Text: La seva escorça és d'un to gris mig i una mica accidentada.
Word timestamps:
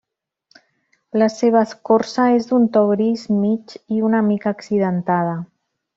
La 1.21 1.27
seva 1.33 1.61
escorça 1.67 2.25
és 2.37 2.49
d'un 2.53 2.65
to 2.79 2.83
gris 2.93 3.29
mig 3.45 3.77
i 3.99 4.03
una 4.11 4.23
mica 4.31 4.55
accidentada. 4.59 5.41